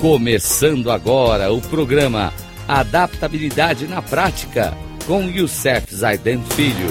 [0.00, 2.32] Começando agora o programa
[2.66, 4.72] Adaptabilidade na Prática
[5.06, 6.88] com Youssef Zaiden Filho.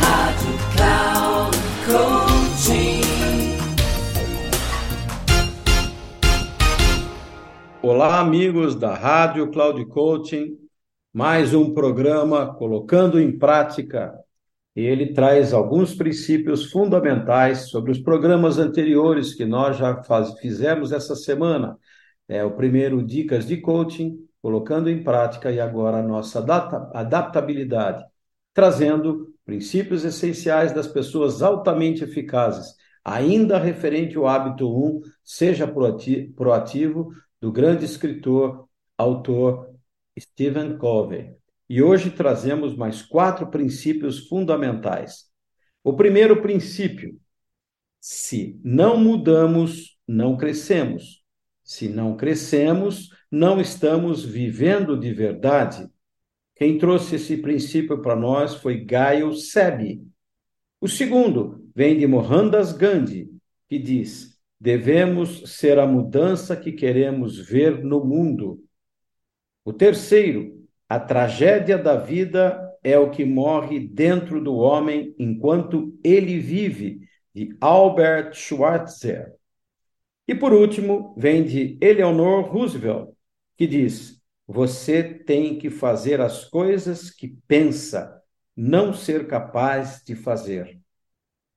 [0.00, 3.02] Rádio Cloud Coaching.
[7.80, 10.58] Olá, amigos da Rádio Cloud Coaching.
[11.14, 14.12] Mais um programa colocando em prática.
[14.74, 21.14] Ele traz alguns princípios fundamentais sobre os programas anteriores que nós já faz, fizemos essa
[21.14, 21.78] semana
[22.28, 26.44] é o primeiro dicas de coaching, colocando em prática e agora a nossa
[26.94, 28.04] adaptabilidade,
[28.52, 37.50] trazendo princípios essenciais das pessoas altamente eficazes, ainda referente ao hábito 1, seja proativo, do
[37.50, 39.74] grande escritor, autor
[40.18, 41.34] Stephen Covey.
[41.68, 45.30] E hoje trazemos mais quatro princípios fundamentais.
[45.82, 47.18] O primeiro princípio:
[48.00, 51.21] se não mudamos, não crescemos.
[51.72, 55.88] Se não crescemos, não estamos vivendo de verdade.
[56.54, 60.06] Quem trouxe esse princípio para nós foi Gaio Sebi.
[60.82, 63.30] O segundo vem de Mohandas Gandhi,
[63.70, 68.62] que diz: devemos ser a mudança que queremos ver no mundo.
[69.64, 76.38] O terceiro, a tragédia da vida é o que morre dentro do homem enquanto ele
[76.38, 77.00] vive,
[77.34, 79.40] de Albert Schweitzer.
[80.32, 83.10] E por último, vem de Eleanor Roosevelt,
[83.54, 88.18] que diz: Você tem que fazer as coisas que pensa,
[88.56, 90.80] não ser capaz de fazer.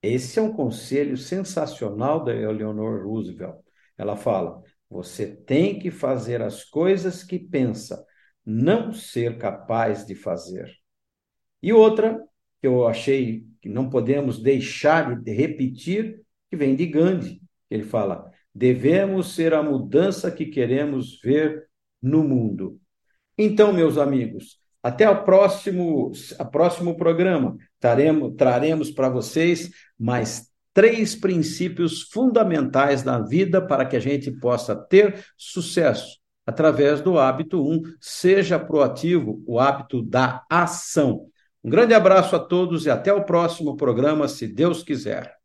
[0.04, 3.56] Esse é um conselho sensacional da Eleanor Roosevelt.
[3.98, 8.06] Ela fala: Você tem que fazer as coisas que pensa,
[8.46, 10.70] não ser capaz de fazer.
[11.64, 12.22] E outra
[12.60, 17.42] que eu achei que não podemos deixar de repetir, que vem de Gandhi.
[17.70, 21.68] Ele fala: Devemos ser a mudança que queremos ver
[22.02, 22.80] no mundo.
[23.38, 27.58] Então, meus amigos, até o próximo, a próximo programa.
[28.38, 35.26] Traremos para vocês mais três princípios fundamentais da vida para que a gente possa ter
[35.38, 37.74] sucesso através do hábito 1.
[37.74, 41.28] Um, seja proativo, o hábito da ação.
[41.64, 45.45] Um grande abraço a todos e até o próximo programa, se Deus quiser.